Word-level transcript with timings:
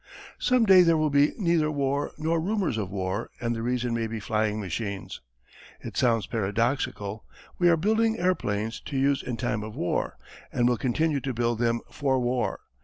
"Some 0.39 0.65
day 0.65 0.81
there 0.81 0.97
will 0.97 1.11
be 1.11 1.33
neither 1.37 1.69
war 1.69 2.11
nor 2.17 2.41
rumours 2.41 2.75
of 2.79 2.89
war, 2.89 3.29
and 3.39 3.55
the 3.55 3.61
reason 3.61 3.93
may 3.93 4.07
be 4.07 4.19
flying 4.19 4.59
machines. 4.59 5.21
"It 5.79 5.95
sounds 5.95 6.25
paradoxical. 6.25 7.23
We 7.59 7.69
are 7.69 7.77
building 7.77 8.17
airplanes 8.17 8.79
to 8.85 8.97
use 8.97 9.21
in 9.21 9.37
time 9.37 9.61
of 9.61 9.75
war, 9.75 10.17
and 10.51 10.67
will 10.67 10.77
continue 10.77 11.19
to 11.19 11.35
build 11.35 11.59
them 11.59 11.81
for 11.91 12.19
war. 12.19 12.61